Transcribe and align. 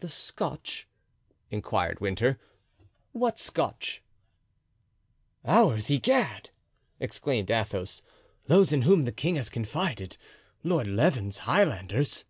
"The 0.00 0.08
Scotch?" 0.08 0.86
inquired 1.50 2.00
Winter. 2.00 2.38
"What 3.12 3.38
Scotch?" 3.38 4.02
"Ours, 5.42 5.88
egad!" 5.90 6.50
exclaimed 7.00 7.50
Athos. 7.50 8.02
"Those 8.44 8.74
in 8.74 8.82
whom 8.82 9.06
the 9.06 9.10
king 9.10 9.36
has 9.36 9.48
confided—Lord 9.48 10.86
Leven's 10.86 11.38
Highlanders." 11.48 12.26